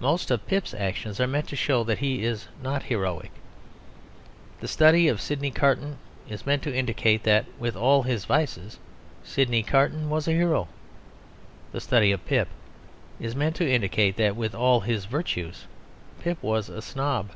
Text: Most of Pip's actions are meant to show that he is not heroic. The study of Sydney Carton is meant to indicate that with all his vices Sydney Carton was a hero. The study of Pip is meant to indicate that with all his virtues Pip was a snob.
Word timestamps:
Most 0.00 0.32
of 0.32 0.48
Pip's 0.48 0.74
actions 0.74 1.20
are 1.20 1.28
meant 1.28 1.46
to 1.46 1.54
show 1.54 1.84
that 1.84 1.98
he 1.98 2.24
is 2.24 2.48
not 2.60 2.82
heroic. 2.82 3.30
The 4.58 4.66
study 4.66 5.06
of 5.06 5.20
Sydney 5.20 5.52
Carton 5.52 5.98
is 6.28 6.44
meant 6.44 6.64
to 6.64 6.74
indicate 6.76 7.22
that 7.22 7.44
with 7.56 7.76
all 7.76 8.02
his 8.02 8.24
vices 8.24 8.80
Sydney 9.22 9.62
Carton 9.62 10.10
was 10.10 10.26
a 10.26 10.32
hero. 10.32 10.66
The 11.70 11.80
study 11.80 12.10
of 12.10 12.26
Pip 12.26 12.48
is 13.20 13.36
meant 13.36 13.54
to 13.54 13.72
indicate 13.72 14.16
that 14.16 14.34
with 14.34 14.56
all 14.56 14.80
his 14.80 15.04
virtues 15.04 15.66
Pip 16.20 16.42
was 16.42 16.68
a 16.68 16.82
snob. 16.82 17.30